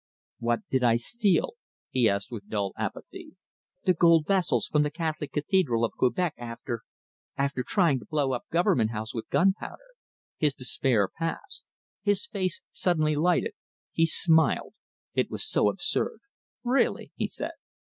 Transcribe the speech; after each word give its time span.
"What 0.39 0.61
did 0.71 0.83
I 0.83 0.95
steal?" 0.95 1.57
he 1.91 2.09
asked 2.09 2.31
with 2.31 2.47
dull 2.49 2.73
apathy. 2.75 3.35
"The 3.85 3.93
gold 3.93 4.25
vessels 4.25 4.65
from 4.65 4.81
the 4.81 4.89
Catholic 4.89 5.31
Cathedral 5.33 5.85
of 5.85 5.91
Quebec, 5.91 6.33
after 6.39 6.81
after 7.37 7.61
trying 7.61 7.99
to 7.99 8.07
blow 8.07 8.31
up 8.31 8.49
Government 8.49 8.89
House 8.89 9.13
with 9.13 9.29
gunpowder." 9.29 9.91
His 10.37 10.55
despair 10.55 11.07
passed. 11.07 11.65
His 12.01 12.25
face 12.25 12.63
suddenly 12.71 13.15
lighted. 13.15 13.53
He 13.91 14.07
smiled. 14.07 14.73
It 15.13 15.29
was 15.29 15.47
so 15.47 15.69
absurd. 15.69 16.17
"Really!" 16.63 17.11
he 17.13 17.27
said. 17.27 17.51